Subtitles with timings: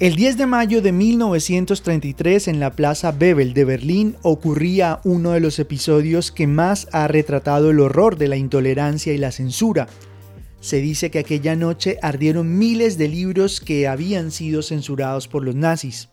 [0.00, 5.40] El 10 de mayo de 1933 en la Plaza Bebel de Berlín ocurría uno de
[5.40, 9.88] los episodios que más ha retratado el horror de la intolerancia y la censura.
[10.60, 15.54] Se dice que aquella noche ardieron miles de libros que habían sido censurados por los
[15.54, 16.08] nazis.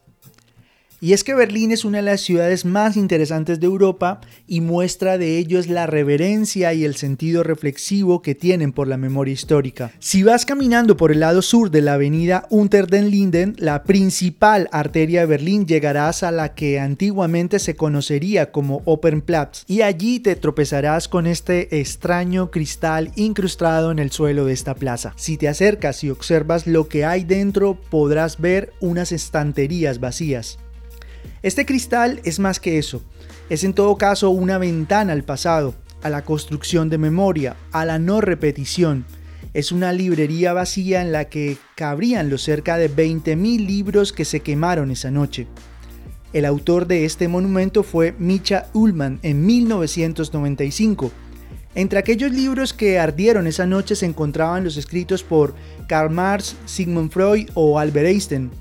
[1.00, 5.20] Y es que Berlín es una de las ciudades más interesantes de Europa y muestra
[5.20, 9.92] de ello es la reverencia y el sentido reflexivo que tienen por la memoria histórica.
[10.00, 14.70] Si vas caminando por el lado sur de la avenida Unter den Linden, la principal
[14.72, 20.36] arteria de Berlín, llegarás a la que antiguamente se conocería como Opernplatz y allí te
[20.36, 25.14] tropezarás con este extraño cristal incrustado en el suelo de esta plaza.
[25.16, 30.58] Si te acercas y observas lo que hay dentro, podrás ver unas estanterías vacías.
[31.42, 33.04] Este cristal es más que eso,
[33.50, 38.00] es en todo caso una ventana al pasado, a la construcción de memoria, a la
[38.00, 39.06] no repetición.
[39.54, 44.42] Es una librería vacía en la que cabrían los cerca de 20.000 libros que se
[44.42, 45.48] quemaron esa noche.
[46.34, 51.12] El autor de este monumento fue Micha Ullmann en 1995.
[51.74, 55.56] Entre aquellos libros que ardieron esa noche se encontraban los escritos por
[55.88, 58.52] Karl Marx, Sigmund Freud o Albert Einstein.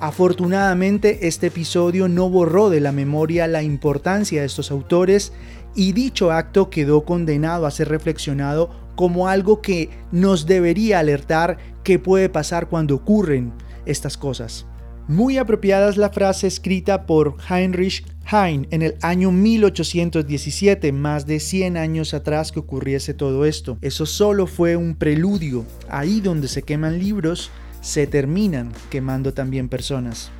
[0.00, 5.32] Afortunadamente este episodio no borró de la memoria la importancia de estos autores
[5.74, 11.98] y dicho acto quedó condenado a ser reflexionado como algo que nos debería alertar qué
[11.98, 13.52] puede pasar cuando ocurren
[13.86, 14.66] estas cosas.
[15.08, 21.40] Muy apropiada es la frase escrita por Heinrich Heine en el año 1817, más de
[21.40, 23.78] 100 años atrás que ocurriese todo esto.
[23.80, 25.64] Eso solo fue un preludio.
[25.88, 30.30] Ahí donde se queman libros, se terminan quemando también personas.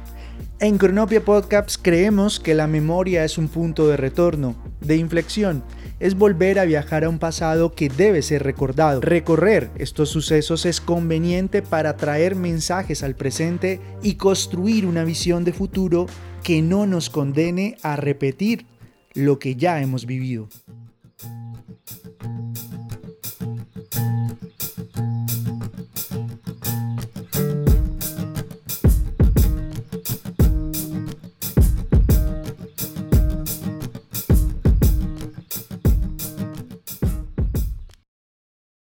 [0.60, 5.62] En Cronopia Podcasts creemos que la memoria es un punto de retorno, de inflexión,
[6.00, 9.00] es volver a viajar a un pasado que debe ser recordado.
[9.00, 15.52] Recorrer estos sucesos es conveniente para traer mensajes al presente y construir una visión de
[15.52, 16.06] futuro
[16.42, 18.66] que no nos condene a repetir
[19.14, 20.48] lo que ya hemos vivido.